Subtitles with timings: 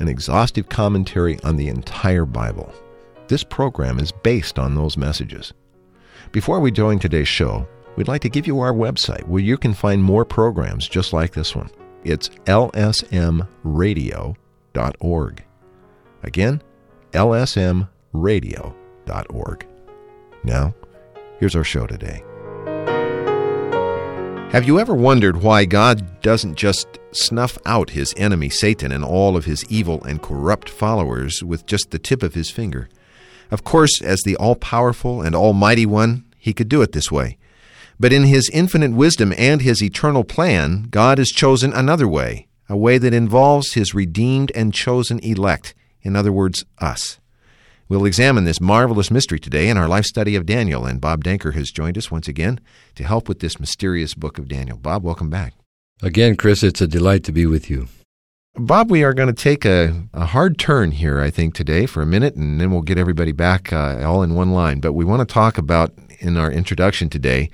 [0.00, 2.72] an exhaustive commentary on the entire Bible.
[3.28, 5.52] This program is based on those messages.
[6.32, 9.74] Before we join today's show, we'd like to give you our website where you can
[9.74, 11.70] find more programs just like this one.
[12.04, 15.44] It's lsmradio.org.
[16.22, 16.62] Again,
[17.12, 19.66] lsmradio.org.
[20.44, 20.74] Now,
[21.38, 22.24] here's our show today.
[24.52, 29.34] Have you ever wondered why God doesn't just snuff out his enemy Satan and all
[29.34, 32.90] of his evil and corrupt followers with just the tip of his finger?
[33.50, 37.38] Of course, as the all powerful and almighty one, he could do it this way.
[37.98, 42.76] But in his infinite wisdom and his eternal plan, God has chosen another way, a
[42.76, 47.18] way that involves his redeemed and chosen elect, in other words, us.
[47.92, 51.52] We'll examine this marvelous mystery today in our life study of Daniel, and Bob Danker
[51.52, 52.58] has joined us once again
[52.94, 54.78] to help with this mysterious book of Daniel.
[54.78, 55.52] Bob, welcome back.
[56.00, 57.88] Again, Chris, it's a delight to be with you.
[58.54, 62.00] Bob, we are going to take a, a hard turn here, I think, today for
[62.00, 64.80] a minute, and then we'll get everybody back uh, all in one line.
[64.80, 67.50] But we want to talk about, in our introduction today,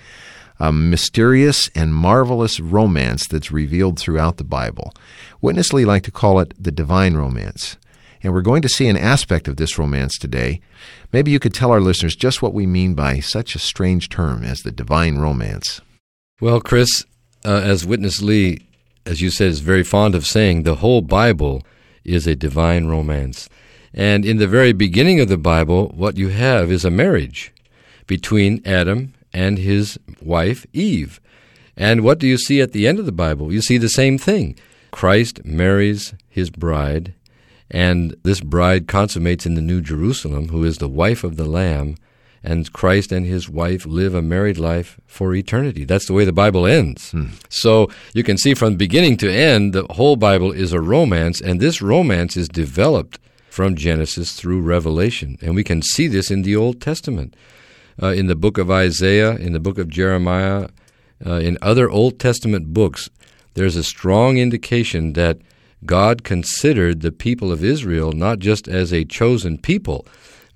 [0.61, 4.94] a mysterious and marvelous romance that's revealed throughout the Bible.
[5.41, 7.76] Witness Lee like to call it the divine romance.
[8.23, 10.61] And we're going to see an aspect of this romance today.
[11.12, 14.45] Maybe you could tell our listeners just what we mean by such a strange term
[14.45, 15.81] as the divine romance.
[16.41, 17.05] Well, Chris,
[17.45, 18.67] uh, as Witness Lee,
[19.06, 21.62] as you said, is very fond of saying, the whole Bible
[22.05, 23.49] is a divine romance.
[23.95, 27.53] And in the very beginning of the Bible, what you have is a marriage
[28.06, 31.21] between Adam and his wife, Eve.
[31.77, 33.53] And what do you see at the end of the Bible?
[33.53, 34.56] You see the same thing.
[34.91, 37.15] Christ marries his bride,
[37.71, 41.97] and this bride consummates in the New Jerusalem, who is the wife of the Lamb,
[42.43, 45.84] and Christ and his wife live a married life for eternity.
[45.84, 47.11] That's the way the Bible ends.
[47.11, 47.29] Hmm.
[47.49, 51.61] So you can see from beginning to end, the whole Bible is a romance, and
[51.61, 53.19] this romance is developed
[53.51, 55.37] from Genesis through Revelation.
[55.43, 57.35] And we can see this in the Old Testament.
[58.00, 60.69] Uh, in the book of Isaiah, in the book of Jeremiah,
[61.27, 63.11] uh, in other Old Testament books,
[63.55, 65.39] there's a strong indication that
[65.84, 70.06] God considered the people of Israel not just as a chosen people,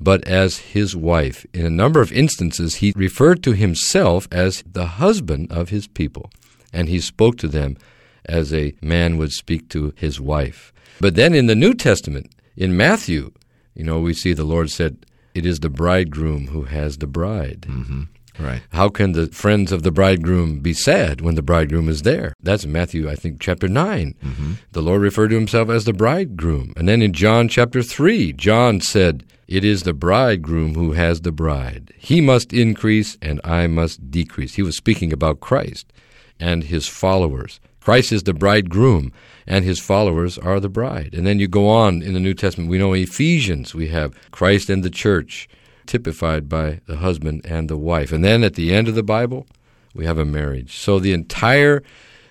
[0.00, 1.46] but as his wife.
[1.54, 6.30] In a number of instances, he referred to himself as the husband of his people,
[6.72, 7.76] and he spoke to them
[8.24, 10.72] as a man would speak to his wife.
[11.00, 13.32] But then in the New Testament, in Matthew,
[13.74, 17.66] you know, we see the Lord said, It is the bridegroom who has the bride.
[17.68, 18.02] Mm-hmm.
[18.38, 18.62] Right.
[18.70, 22.34] How can the friends of the bridegroom be sad when the bridegroom is there?
[22.42, 24.14] That's Matthew, I think, chapter 9.
[24.22, 24.52] Mm-hmm.
[24.72, 26.72] The Lord referred to himself as the bridegroom.
[26.76, 31.32] And then in John chapter 3, John said, It is the bridegroom who has the
[31.32, 31.92] bride.
[31.98, 34.54] He must increase and I must decrease.
[34.54, 35.92] He was speaking about Christ
[36.40, 37.60] and his followers.
[37.80, 39.12] Christ is the bridegroom,
[39.44, 41.14] and his followers are the bride.
[41.14, 42.70] And then you go on in the New Testament.
[42.70, 45.48] We know Ephesians, we have Christ and the church
[45.86, 48.12] typified by the husband and the wife.
[48.12, 49.46] And then at the end of the Bible,
[49.94, 50.78] we have a marriage.
[50.78, 51.82] So the entire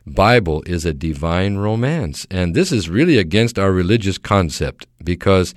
[0.05, 2.25] Bible is a divine romance.
[2.31, 5.53] And this is really against our religious concept because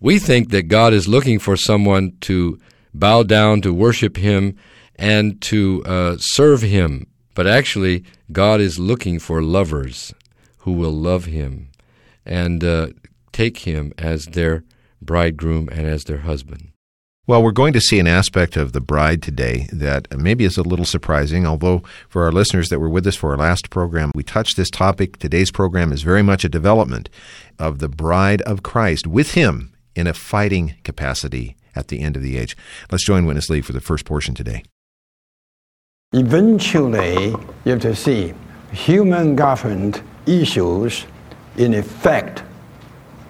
[0.00, 2.58] we think that God is looking for someone to
[2.94, 4.56] bow down, to worship Him,
[4.96, 7.06] and to uh, serve Him.
[7.34, 10.12] But actually, God is looking for lovers
[10.58, 11.70] who will love Him
[12.26, 12.88] and uh,
[13.32, 14.64] take Him as their
[15.00, 16.72] bridegroom and as their husband.
[17.28, 20.62] Well, we're going to see an aspect of the bride today that maybe is a
[20.62, 24.22] little surprising, although for our listeners that were with us for our last program, we
[24.22, 25.18] touched this topic.
[25.18, 27.10] Today's program is very much a development
[27.58, 32.22] of the bride of Christ with him in a fighting capacity at the end of
[32.22, 32.56] the age.
[32.90, 34.62] Let's join Witness Lee for the first portion today.
[36.14, 38.32] Eventually, you have to see
[38.72, 41.04] human government issues,
[41.58, 42.42] in effect,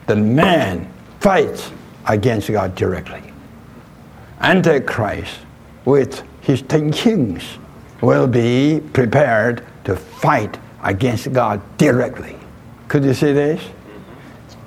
[0.06, 1.72] the man fights
[2.06, 3.27] against God directly
[4.40, 5.40] Antichrist
[5.84, 7.42] with his ten kings
[8.00, 12.36] will be prepared to fight against God directly.
[12.86, 13.62] Could you see this?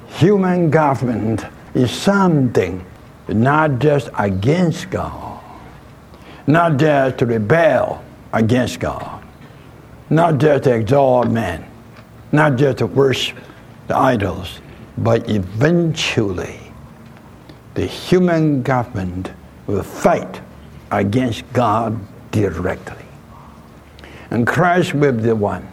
[0.07, 2.85] Human government is something
[3.27, 5.41] not just against God,
[6.47, 8.03] not just to rebel
[8.33, 9.23] against God,
[10.09, 11.65] not just to exalt man,
[12.31, 13.37] not just to worship
[13.87, 14.59] the idols,
[14.97, 16.59] but eventually
[17.73, 19.31] the human government
[19.71, 20.41] will fight
[20.91, 21.99] against God
[22.31, 23.05] directly.
[24.29, 25.67] And Christ will be the one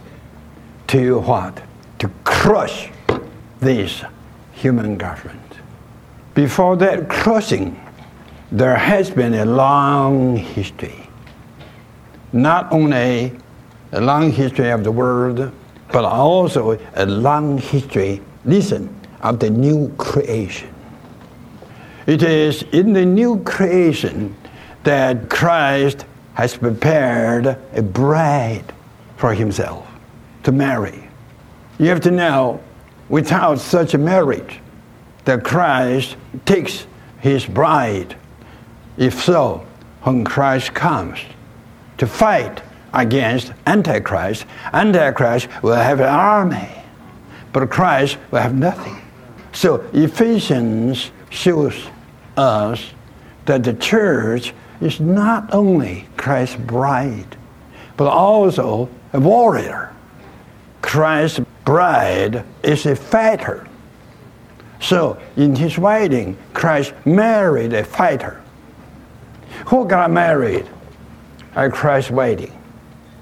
[0.88, 1.62] to what?
[1.98, 2.90] To crush
[3.60, 4.02] this
[4.52, 5.40] human government.
[6.34, 7.80] Before that crushing,
[8.50, 11.08] there has been a long history.
[12.32, 13.32] Not only
[13.92, 15.52] a long history of the world,
[15.92, 20.72] but also a long history, listen, of the new creation.
[22.08, 24.34] It is in the new creation
[24.84, 28.64] that Christ has prepared a bride
[29.18, 29.86] for himself
[30.44, 31.06] to marry.
[31.78, 32.62] You have to know,
[33.10, 34.58] without such a marriage,
[35.26, 36.16] that Christ
[36.46, 36.86] takes
[37.20, 38.16] his bride.
[38.96, 39.66] If so,
[40.04, 41.18] when Christ comes
[41.98, 42.62] to fight
[42.94, 46.70] against Antichrist, Antichrist will have an army,
[47.52, 48.98] but Christ will have nothing.
[49.52, 51.74] So Ephesians shows
[52.38, 52.92] us
[53.46, 57.36] that the church is not only Christ's bride,
[57.96, 59.92] but also a warrior.
[60.82, 63.66] Christ's bride is a fighter.
[64.80, 68.40] So in his wedding, Christ married a fighter.
[69.66, 70.66] Who got married
[71.54, 72.52] at Christ's wedding?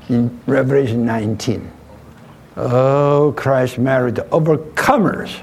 [0.08, 1.72] In Revelation 19.
[2.56, 5.40] Oh, Christ married the overcomers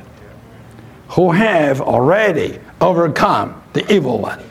[1.09, 4.41] who have already overcome the evil one.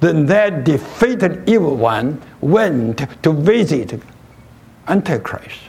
[0.00, 4.00] Then that defeated evil one went to visit
[4.86, 5.60] Antichrist.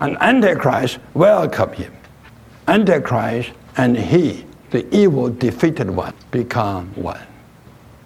[0.00, 1.92] And Antichrist welcomed him.
[2.68, 7.26] Antichrist and he, the evil defeated one, become one.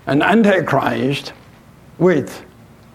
[0.07, 1.33] And Antichrist,
[1.99, 2.45] with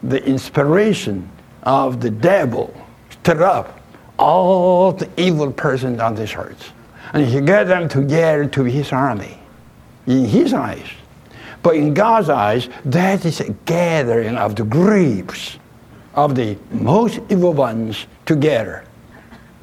[0.04, 1.30] the inspiration
[1.63, 2.74] of the devil,
[3.10, 3.81] stirred up
[4.18, 6.72] all the evil persons on this earth.
[7.13, 9.40] And he gathered them together to his army.
[10.07, 10.88] In his eyes,
[11.62, 15.59] but in God's eyes, that is a gathering of the grapes
[16.13, 18.83] of the most evil ones together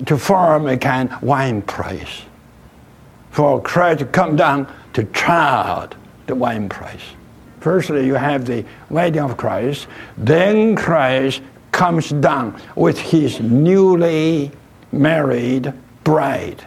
[0.06, 2.23] to form a kind of wine press.
[3.31, 5.94] For Christ to come down to chart
[6.26, 7.00] the wine press.
[7.61, 9.87] Firstly, you have the wedding of Christ.
[10.19, 11.43] Then Christ
[11.73, 14.52] comes down with his newly
[14.93, 15.73] married
[16.05, 16.64] bride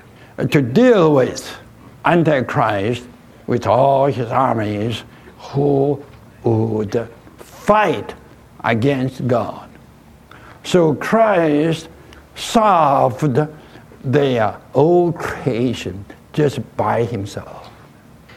[0.50, 1.56] to deal with
[2.04, 3.08] Antichrist
[3.48, 5.04] with all his armies
[5.38, 6.04] who
[6.44, 8.14] would fight
[8.64, 9.70] against God.
[10.64, 11.90] So Christ
[12.36, 13.40] solved
[14.04, 17.70] their old creation just by himself,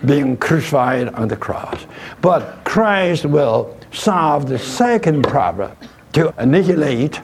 [0.06, 1.86] being crucified on the cross.
[2.20, 5.72] But Christ will solve the second problem
[6.12, 7.20] to annihilate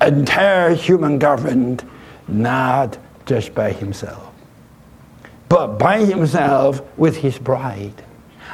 [0.00, 1.84] entire human government,
[2.28, 4.25] not just by himself,
[5.48, 8.04] but by himself with his bride.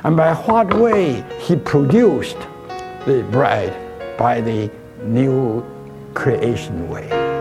[0.05, 2.39] And by what way he produced
[3.07, 3.75] the bride?
[4.19, 4.71] By the
[5.02, 5.64] new
[6.14, 7.32] creation way.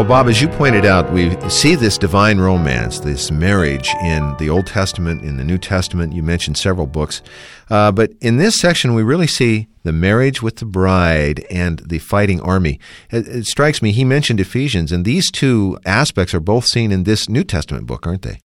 [0.00, 4.48] Well, Bob, as you pointed out, we see this divine romance, this marriage in the
[4.48, 6.14] Old Testament, in the New Testament.
[6.14, 7.20] You mentioned several books.
[7.68, 11.98] Uh, but in this section, we really see the marriage with the bride and the
[11.98, 12.80] fighting army.
[13.10, 17.04] It, it strikes me, he mentioned Ephesians, and these two aspects are both seen in
[17.04, 18.40] this New Testament book, aren't they?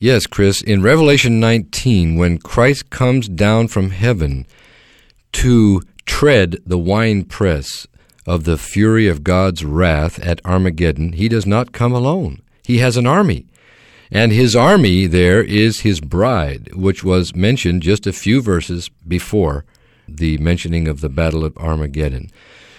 [0.00, 0.60] Yes, Chris.
[0.60, 4.44] In Revelation 19, when Christ comes down from heaven
[5.34, 7.86] to tread the winepress
[8.26, 12.42] of the fury of God's wrath at Armageddon, he does not come alone.
[12.64, 13.46] He has an army.
[14.10, 19.64] And his army there is his bride, which was mentioned just a few verses before
[20.08, 22.30] the mentioning of the Battle of Armageddon.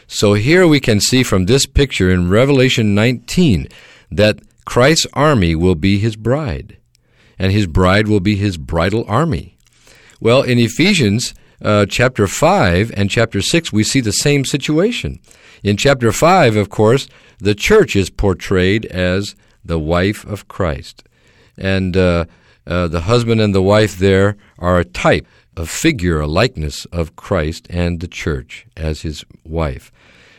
[0.07, 3.67] So here we can see from this picture in Revelation 19
[4.11, 6.77] that Christ's army will be his bride,
[7.37, 9.57] and his bride will be his bridal army.
[10.21, 15.19] Well, in Ephesians uh, chapter 5 and chapter 6, we see the same situation.
[15.63, 17.07] In chapter 5, of course,
[17.39, 21.03] the church is portrayed as the wife of Christ.
[21.57, 22.25] And uh,
[22.65, 27.15] uh, the husband and the wife there are a type, a figure, a likeness of
[27.15, 29.91] Christ and the church as his wife.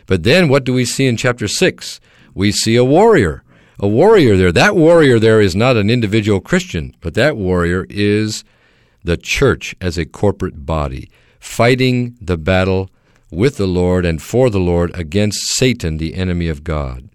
[0.06, 2.00] But then what do we see in chapter 6?
[2.34, 3.42] We see a warrior.
[3.80, 4.52] A warrior there.
[4.52, 8.44] That warrior there is not an individual Christian, but that warrior is
[9.08, 11.10] the church as a corporate body,
[11.40, 12.90] fighting the battle
[13.30, 17.08] with the Lord and for the Lord against Satan, the enemy of God.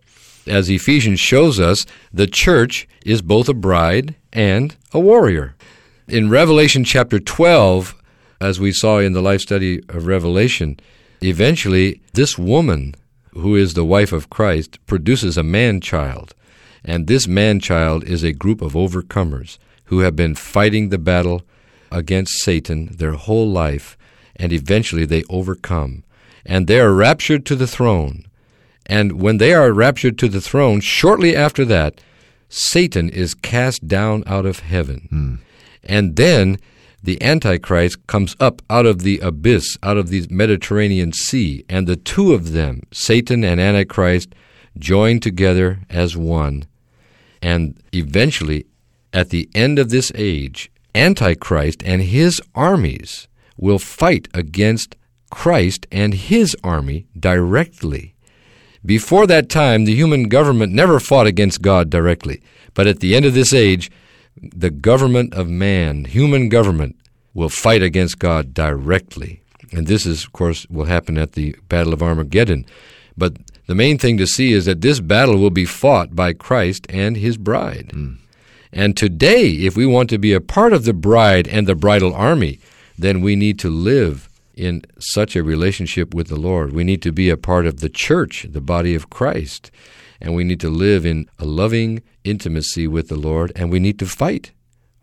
[0.47, 5.55] As Ephesians shows us, the church is both a bride and a warrior.
[6.07, 7.93] In Revelation chapter 12,
[8.41, 10.79] as we saw in the life study of Revelation,
[11.21, 12.95] eventually this woman,
[13.33, 16.33] who is the wife of Christ, produces a man child.
[16.83, 21.43] And this man child is a group of overcomers who have been fighting the battle
[21.93, 23.97] against Satan their whole life,
[24.35, 26.03] and eventually they overcome.
[26.45, 28.25] And they are raptured to the throne.
[28.85, 32.01] And when they are raptured to the throne, shortly after that,
[32.50, 35.07] Satan is cast down out of heaven.
[35.09, 35.35] Hmm.
[35.83, 36.57] And then
[37.01, 41.95] the Antichrist comes up out of the abyss, out of the Mediterranean Sea, and the
[41.95, 44.33] two of them, Satan and Antichrist,
[44.77, 46.65] join together as one.
[47.41, 48.65] And eventually,
[49.12, 54.95] at the end of this age, Antichrist and his armies will fight against
[55.29, 58.13] Christ and his army directly.
[58.85, 62.41] Before that time, the human government never fought against God directly.
[62.73, 63.89] But at the end of this age,
[64.35, 66.97] the government of man, human government,
[67.33, 69.41] will fight against God directly.
[69.71, 72.65] And this is, of course, will happen at the Battle of Armageddon.
[73.17, 76.85] But the main thing to see is that this battle will be fought by Christ
[76.89, 77.91] and his bride.
[77.91, 78.13] Hmm.
[78.74, 82.13] And today, if we want to be a part of the bride and the bridal
[82.13, 82.60] army,
[82.98, 86.74] then we need to live in such a relationship with the Lord.
[86.74, 89.72] We need to be a part of the church, the body of Christ.
[90.20, 94.00] And we need to live in a loving intimacy with the Lord, and we need
[94.00, 94.51] to fight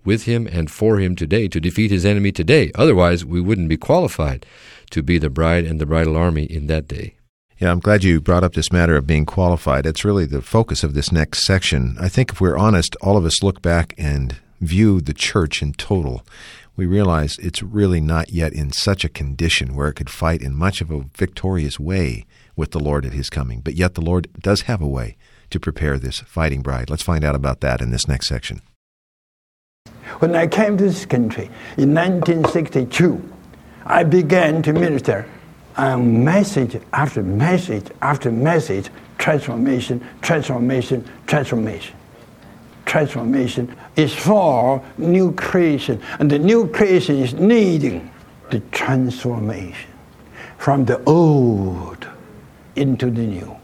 [0.05, 2.73] with Him and for Him today to defeat His enemy today.
[2.75, 4.47] Otherwise, we wouldn't be qualified
[4.91, 7.15] to be the bride and the bridal army in that day.
[7.61, 9.85] Yeah, I'm glad you brought up this matter of being qualified.
[9.85, 11.95] It's really the focus of this next section.
[12.01, 15.75] I think if we're honest, all of us look back and view the church in
[15.75, 16.25] total.
[16.75, 20.55] We realize it's really not yet in such a condition where it could fight in
[20.55, 22.25] much of a victorious way
[22.57, 23.61] with the Lord at his coming.
[23.61, 25.19] But yet the Lord does have a way
[25.51, 26.89] to prepare this fighting bride.
[26.89, 28.63] Let's find out about that in this next section.
[30.21, 33.23] When I came to this country in 1962,
[33.85, 35.29] I began to minister
[35.77, 41.95] and message after message after message transformation, transformation, transformation.
[42.87, 48.11] Transformation is for new creation, and the new creation is needing
[48.51, 49.91] the transformation
[50.59, 52.09] from the old
[52.77, 53.57] into the new.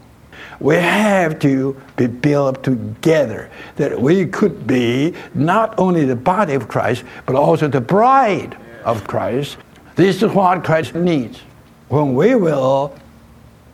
[0.59, 6.67] We have to be built together that we could be not only the body of
[6.67, 9.57] Christ, but also the bride of Christ.
[9.95, 11.41] This is what Christ needs.
[11.89, 12.95] When we will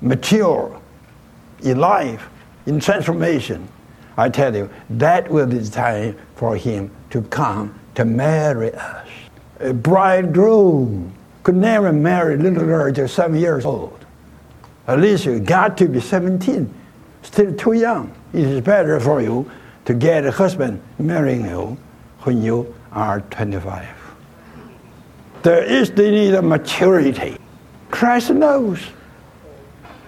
[0.02, 0.80] mature
[1.64, 2.30] in life,
[2.66, 3.68] in transformation,
[4.18, 9.08] I tell you, that will be the time for him to come to marry us.
[9.60, 14.06] A bridegroom could never marry a little girl just seven years old.
[14.88, 16.72] At least you got to be 17,
[17.22, 18.14] still too young.
[18.34, 19.50] It is better for you
[19.86, 21.78] to get a husband marrying you
[22.22, 23.88] when you are 25.
[25.42, 27.38] There is the need of maturity.
[28.04, 28.82] Christ knows.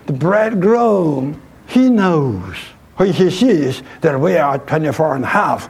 [0.06, 2.58] The bridegroom, he knows
[2.98, 5.70] when he sees that we are 24 and a half.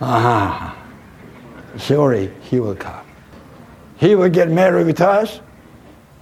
[0.00, 0.76] Ah,
[1.78, 3.06] surely he will come.
[3.98, 5.40] He will get married with us,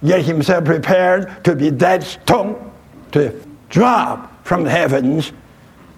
[0.05, 2.71] get himself prepared to be that stone
[3.11, 5.31] to drop from the heavens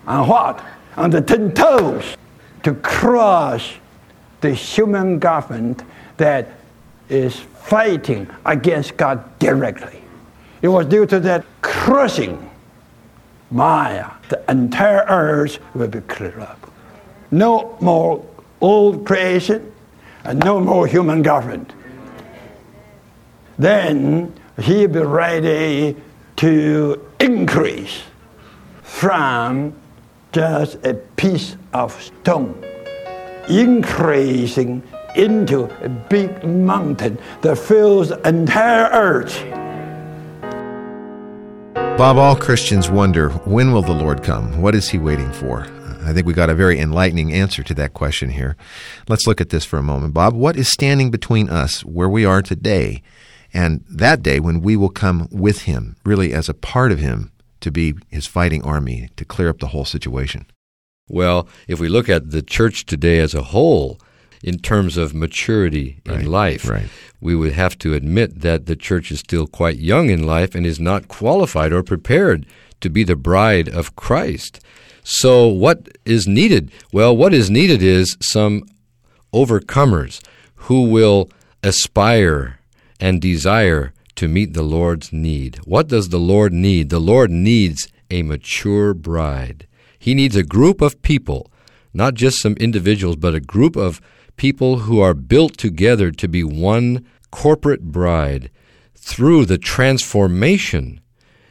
[0.08, 0.64] and what?
[0.96, 2.16] On the ten toes
[2.64, 3.82] to crush
[4.40, 5.84] the human government
[6.16, 6.63] that
[7.14, 10.02] is fighting against God directly.
[10.62, 12.50] It was due to that crushing
[13.54, 16.72] Maya, the entire earth will be cleared up.
[17.30, 18.26] No more
[18.62, 19.72] old creation
[20.24, 21.72] and no more human government.
[23.60, 25.96] Then he'll be ready
[26.38, 28.02] to increase
[28.82, 29.76] from
[30.32, 32.60] just a piece of stone,
[33.48, 34.82] increasing
[35.16, 39.44] into a big mountain that fills the entire earth.
[41.98, 44.62] Bob, all Christians wonder when will the Lord come?
[44.62, 45.68] What is he waiting for?
[46.06, 48.58] I think we got a very enlightening answer to that question here.
[49.08, 50.14] Let's look at this for a moment.
[50.14, 53.02] Bob, what is standing between us where we are today
[53.54, 57.32] and that day when we will come with him, really as a part of him,
[57.62, 60.46] to be his fighting army, to clear up the whole situation?
[61.08, 64.00] Well, if we look at the church today as a whole,
[64.44, 66.90] in terms of maturity in Right, life, right.
[67.22, 70.66] we would have to admit that the church is still quite young in life and
[70.66, 72.46] is not qualified or prepared
[72.82, 74.60] to be the bride of Christ.
[75.06, 76.72] So, what is needed?
[76.92, 78.64] Well, what is needed is some
[79.34, 80.22] overcomers
[80.56, 81.30] who will
[81.64, 82.60] aspire
[83.00, 85.58] and desire to meet the Lord's need.
[85.66, 86.90] What does the Lord need?
[86.90, 89.68] The Lord needs a mature bride.
[89.98, 91.50] He needs a group of people,
[91.94, 94.00] not just some individuals, but a group of
[94.36, 98.50] people who are built together to be one corporate bride
[98.96, 101.02] through the transformation,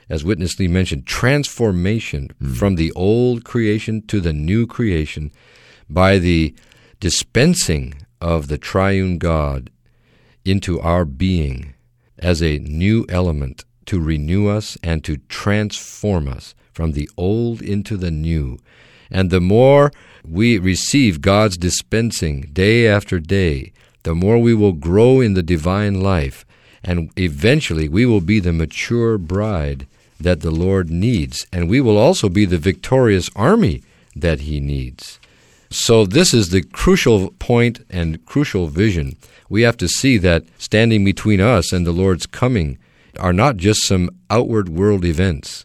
[0.08, 2.56] as Witness Lee mentioned, transformation mm.
[2.56, 5.30] from the old creation to the new creation
[5.88, 6.54] by the
[7.00, 9.70] dispensing of the triune God
[10.44, 11.74] into our being
[12.18, 17.96] as a new element to renew us and to transform us from the old into
[17.96, 18.58] the new.
[19.12, 19.92] And the more
[20.28, 26.00] we receive God's dispensing day after day, the more we will grow in the divine
[26.00, 26.44] life,
[26.82, 29.86] and eventually we will be the mature bride
[30.18, 33.82] that the Lord needs, and we will also be the victorious army
[34.16, 35.20] that He needs.
[35.70, 39.16] So, this is the crucial point and crucial vision.
[39.48, 42.78] We have to see that standing between us and the Lord's coming
[43.18, 45.64] are not just some outward world events,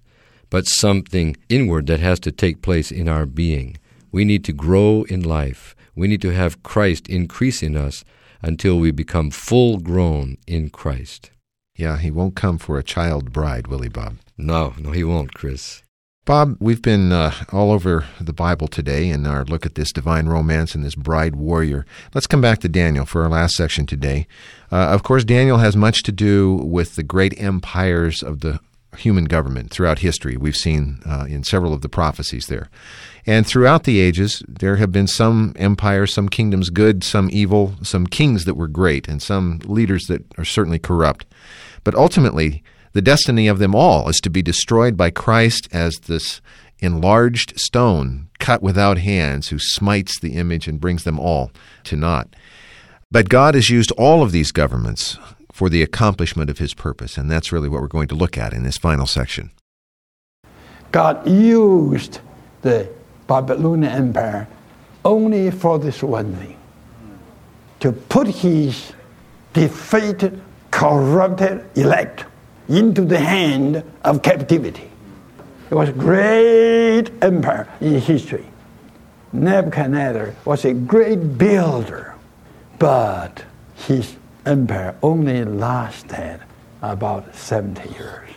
[0.50, 3.78] but something inward that has to take place in our being.
[4.12, 5.76] We need to grow in life.
[5.96, 8.04] We need to have Christ increase in us
[8.42, 11.32] until we become full grown in Christ.
[11.76, 14.18] Yeah, he won't come for a child bride, will he, Bob?
[14.38, 15.84] No, no, he won't, Chris.
[16.28, 20.26] Bob, we've been uh, all over the Bible today in our look at this divine
[20.26, 21.86] romance and this bride warrior.
[22.14, 24.28] Let's come back to Daniel for our last section today.
[24.70, 28.60] Uh, of course, Daniel has much to do with the great empires of the
[28.96, 30.38] human government throughout history.
[30.38, 32.70] We've seen uh, in several of the prophecies there.
[33.26, 38.08] And throughout the ages, there have been some empires, some kingdoms good, some evil, some
[38.08, 41.26] kings that were great, and some leaders that are certainly corrupt.
[41.84, 42.64] But ultimately,
[42.94, 46.42] the destiny of them all is to be destroyed by Christ as this
[46.80, 51.52] enlarged stone cut without hands who smites the image and brings them all
[51.84, 52.36] to naught.
[53.12, 55.18] But God has used all of these governments
[55.58, 58.54] for the accomplishment of his purpose, and that's really what we're going to look at
[58.54, 59.50] in this final section.
[60.92, 62.20] God used
[62.62, 62.88] the
[63.26, 64.48] Babylonian Empire
[65.04, 66.56] only for this one thing
[67.80, 68.94] to put his
[69.54, 70.40] defeated,
[70.70, 72.26] corrupted elect
[72.70, 74.92] into the hand of captivity.
[75.72, 78.46] It was a great empire in history.
[79.34, 82.14] Nebuchadnezzar was a great builder,
[82.78, 83.44] but
[83.88, 84.16] his
[84.48, 86.40] empire only lasted
[86.82, 88.30] about 70 years.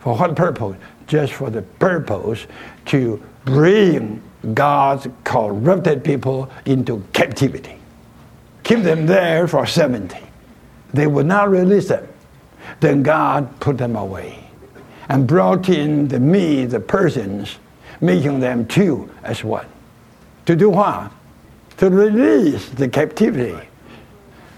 [0.00, 0.76] For what purpose?
[1.06, 2.46] Just for the purpose
[2.86, 7.78] to bring God's corrupted people into captivity.
[8.62, 10.16] Keep them there for 70.
[10.92, 12.06] They would not release them.
[12.80, 14.44] Then God put them away
[15.08, 17.56] and brought in the me, the Persians,
[18.00, 19.66] making them two as one.
[20.46, 21.12] To do what?
[21.78, 23.68] To release the captivity.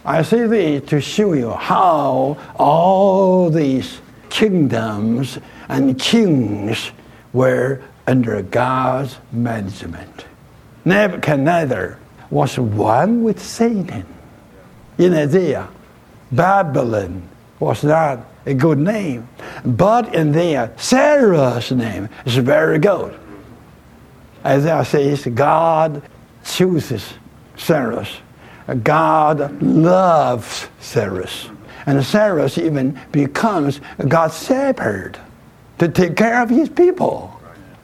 [0.07, 6.93] I say this to show you how all these kingdoms and kings
[7.33, 10.27] were under God's management.
[10.85, 11.99] Nebuchadnezzar
[12.31, 14.07] was one with Satan.
[14.97, 15.69] In Isaiah,
[16.31, 19.29] Babylon was not a good name,
[19.65, 23.19] but in there, Cyrus's name is very good.
[24.45, 26.01] Isaiah says, God
[26.45, 27.15] chooses
[27.57, 28.19] Cyrus.
[28.83, 31.49] God loves Cyrus.
[31.87, 35.19] And Cyrus even becomes God's shepherd
[35.79, 37.41] to take care of his people.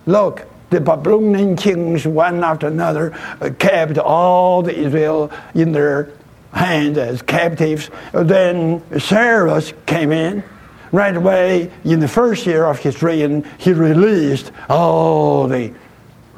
[0.06, 6.08] Look, the Babylonian kings, one after another, uh, kept all the Israel in their
[6.52, 7.90] hands as captives.
[8.12, 10.42] Then Cyrus came in.
[10.90, 15.72] Right away, in the first year of his reign, he released all the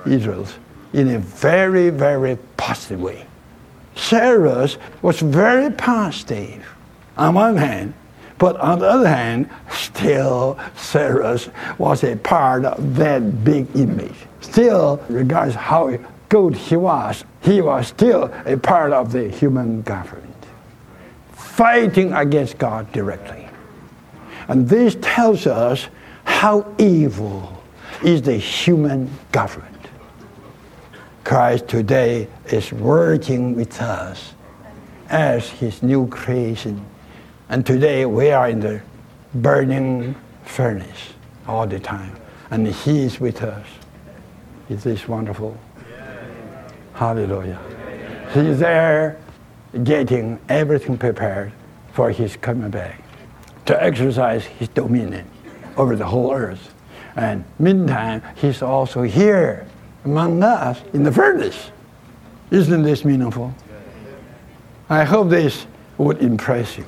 [0.07, 0.54] Israels
[0.92, 3.26] in a very, very positive way.
[3.94, 6.64] Cyrus was very positive
[7.16, 7.94] on one hand,
[8.38, 14.14] but on the other hand, still Cyrus was a part of that big image.
[14.40, 15.96] Still, regardless how
[16.28, 20.46] good he was, he was still a part of the human government,
[21.33, 23.48] fighting against God directly.
[24.48, 25.88] And this tells us
[26.24, 27.62] how evil
[28.02, 29.70] is the human government.
[31.22, 34.35] Christ today is working with us
[35.09, 36.85] as his new creation
[37.48, 38.80] and today we are in the
[39.35, 41.12] burning furnace
[41.46, 42.16] all the time.
[42.50, 43.66] And He is with us.
[44.68, 45.59] Is this wonderful?
[46.94, 47.61] Hallelujah.
[48.33, 49.20] He's there
[49.83, 51.52] getting everything prepared
[51.92, 53.02] for His coming back
[53.66, 55.28] to exercise His dominion
[55.76, 56.74] over the whole earth.
[57.16, 59.66] And meantime, He's also here
[60.04, 61.70] among us in the furnace.
[62.55, 63.53] Isn't this meaningful?
[64.88, 65.67] I hope this
[65.99, 66.87] would impress you.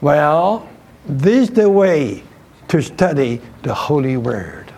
[0.00, 0.68] Well,
[1.06, 2.24] this is the way
[2.66, 4.72] to study the Holy Word.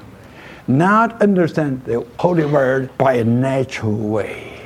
[0.69, 4.61] Not understand the Holy Word by a natural way.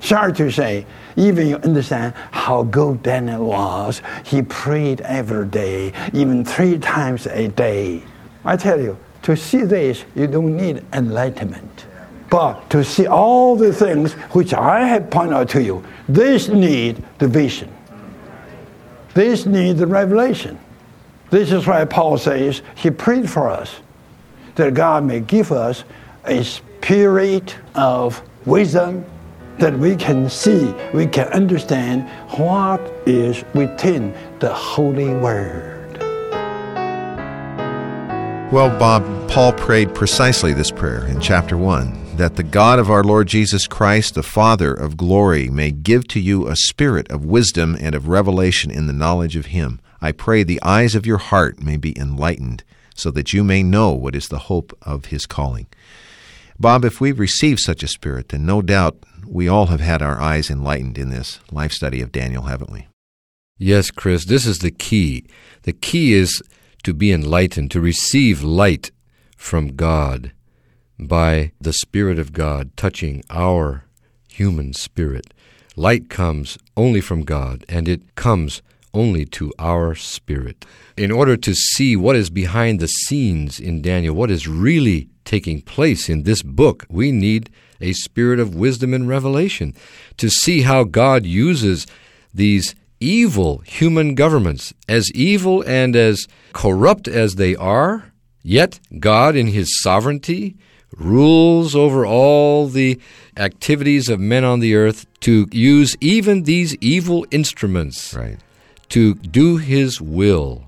[0.00, 6.42] Sorry to say, even you understand how good Daniel was, he prayed every day, even
[6.42, 8.02] three times a day.
[8.46, 11.84] I tell you, to see this, you don't need enlightenment.
[12.30, 17.02] But to see all the things which I have pointed out to you, this need
[17.18, 17.72] the vision.
[19.14, 20.58] This need the revelation.
[21.30, 23.76] This is why Paul says he prayed for us
[24.56, 25.84] that God may give us
[26.24, 29.04] a spirit of wisdom
[29.58, 32.08] that we can see, we can understand
[32.38, 35.98] what is within the Holy Word.
[38.52, 43.04] Well, Bob, Paul prayed precisely this prayer in chapter 1 that the God of our
[43.04, 47.76] Lord Jesus Christ, the Father of glory, may give to you a spirit of wisdom
[47.78, 49.80] and of revelation in the knowledge of Him.
[50.00, 53.92] I pray the eyes of your heart may be enlightened, so that you may know
[53.92, 55.66] what is the hope of His calling.
[56.58, 60.18] Bob, if we've received such a spirit, then no doubt we all have had our
[60.18, 62.86] eyes enlightened in this life study of Daniel, haven't we?
[63.58, 65.26] Yes, Chris, this is the key.
[65.64, 66.42] The key is
[66.82, 68.90] to be enlightened, to receive light
[69.36, 70.32] from God
[70.98, 73.84] by the Spirit of God touching our
[74.28, 75.32] human spirit.
[75.76, 78.62] Light comes only from God, and it comes
[78.94, 80.64] only to our spirit.
[80.96, 85.60] In order to see what is behind the scenes in Daniel, what is really taking
[85.60, 89.74] place in this book, we need a spirit of wisdom and revelation
[90.16, 91.86] to see how God uses
[92.32, 99.48] these evil human governments, as evil and as corrupt as they are, yet God, in
[99.48, 100.56] His sovereignty,
[100.96, 102.98] rules over all the
[103.36, 108.38] activities of men on the earth to use even these evil instruments Right.
[108.90, 110.62] to do His will.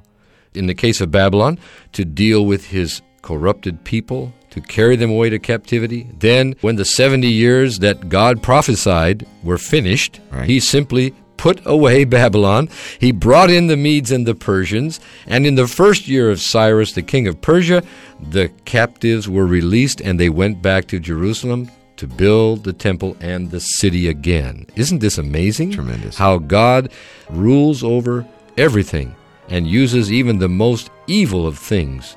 [0.54, 1.58] In the case of Babylon,
[1.92, 6.06] to deal with His corrupted people, to carry them away to captivity.
[6.18, 10.48] Then, when the 70 years that God prophesied were finished, Right.
[10.48, 12.68] He simply put away Babylon.
[13.00, 16.92] He brought in the Medes and the Persians, and in the first year of Cyrus,
[16.92, 17.82] the king of Persia,
[18.20, 23.50] the captives were released and they went back to Jerusalem to build the temple and
[23.50, 24.66] the city again.
[24.76, 25.72] Isn't this amazing?
[25.72, 26.16] Tremendous.
[26.16, 26.92] How God
[27.30, 29.14] rules over everything
[29.48, 32.16] and uses even the most evil of things,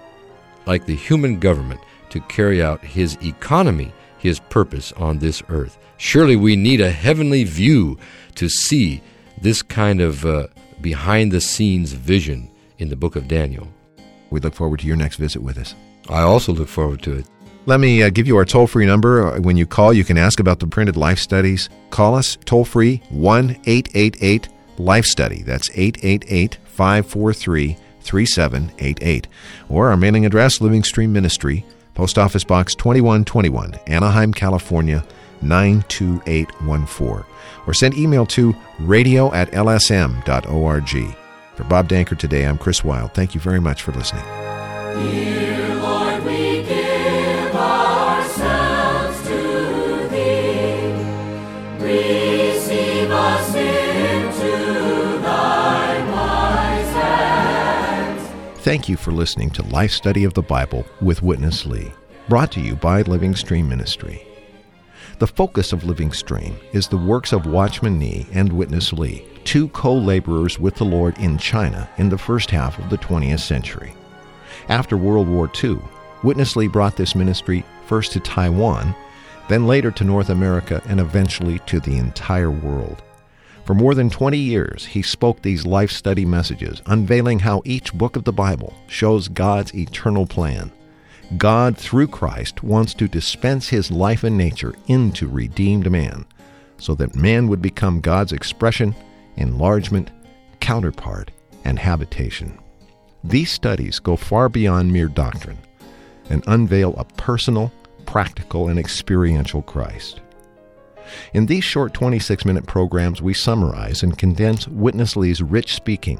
[0.66, 1.80] like the human government,
[2.10, 5.78] to carry out his economy, his purpose on this earth.
[5.98, 7.98] Surely we need a heavenly view
[8.36, 9.02] to see
[9.42, 10.48] this kind of uh,
[10.82, 13.68] behind the scenes vision in the book of Daniel.
[14.30, 15.76] We look forward to your next visit with us.
[16.10, 17.26] I also look forward to it.
[17.68, 19.28] Let me uh, give you our toll free number.
[19.36, 21.70] Uh, When you call, you can ask about the printed life studies.
[21.92, 25.44] Call us toll free 1 888 Life Study.
[25.44, 29.28] That's 888 543 3788.
[29.70, 31.64] Or our mailing address, Living Stream Ministry,
[31.94, 35.04] Post Office Box 2121, Anaheim, California
[35.44, 37.26] 92814.
[37.68, 41.16] Or send email to radio at lsm.org.
[41.56, 43.14] For Bob Danker today, I'm Chris Wilde.
[43.14, 44.24] Thank you very much for listening.
[44.24, 50.94] Dear Lord, we give ourselves to Thee.
[51.84, 58.62] Receive us into Thy wise hands.
[58.62, 61.92] Thank you for listening to Life Study of the Bible with Witness Lee,
[62.28, 64.26] brought to you by Living Stream Ministry.
[65.22, 69.68] The focus of Living Stream is the works of Watchman Nee and Witness Lee, two
[69.68, 73.94] co laborers with the Lord in China in the first half of the 20th century.
[74.68, 75.78] After World War II,
[76.24, 78.96] Witness Lee brought this ministry first to Taiwan,
[79.48, 83.04] then later to North America, and eventually to the entire world.
[83.66, 88.16] For more than 20 years, he spoke these life study messages, unveiling how each book
[88.16, 90.72] of the Bible shows God's eternal plan.
[91.38, 96.26] God, through Christ, wants to dispense his life and nature into redeemed man,
[96.78, 98.96] so that man would become God's expression,
[99.38, 100.12] enlargement,
[100.60, 101.32] counterpart,
[101.64, 102.58] and habitation.
[103.24, 105.60] These studies go far beyond mere doctrine
[106.30, 107.72] and unveil a personal,
[108.06, 110.22] practical, and experiential Christ.
[111.34, 116.20] In these short 26 minute programs, we summarize and condense Witness Lee's rich speaking.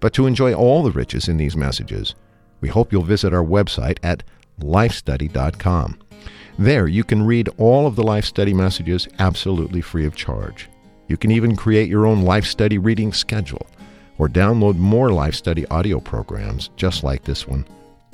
[0.00, 2.14] But to enjoy all the riches in these messages,
[2.62, 4.22] we hope you'll visit our website at
[4.60, 5.98] lifestudy.com.
[6.58, 10.70] There, you can read all of the life study messages absolutely free of charge.
[11.08, 13.66] You can even create your own life study reading schedule
[14.18, 17.66] or download more life study audio programs just like this one,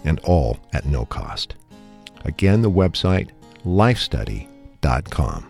[0.05, 1.55] and all at no cost.
[2.25, 3.31] Again, the website
[3.65, 5.47] lifestudy.com.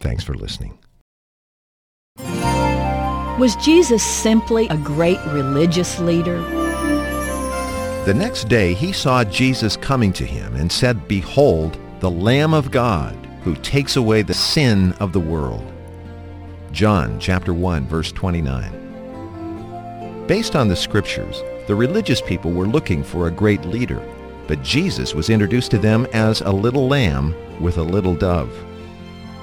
[0.00, 0.78] Thanks for listening.
[3.38, 6.65] Was Jesus simply a great religious leader?
[8.06, 12.70] The next day he saw Jesus coming to him and said, Behold, the Lamb of
[12.70, 15.66] God, who takes away the sin of the world.
[16.70, 20.24] John chapter 1 verse 29.
[20.28, 24.00] Based on the scriptures, the religious people were looking for a great leader,
[24.46, 28.56] but Jesus was introduced to them as a little lamb with a little dove.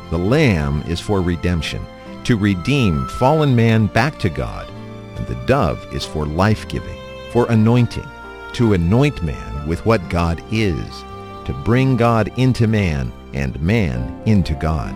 [0.10, 1.86] The lamb is for redemption,
[2.24, 4.70] to redeem fallen man back to God,
[5.18, 6.98] and the dove is for life-giving,
[7.34, 8.08] for anointing,
[8.54, 11.04] to anoint man with what God is,
[11.46, 14.96] to bring God into man and man into God.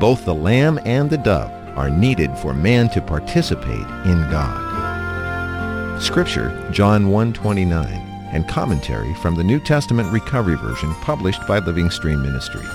[0.00, 6.00] Both the lamb and the dove are needed for man to participate in God.
[6.02, 8.00] Scripture, John 1:29,
[8.32, 12.66] and commentary from the New Testament Recovery Version published by Living Stream Ministry.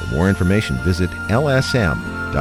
[0.00, 2.34] For more information, visit lsm.org.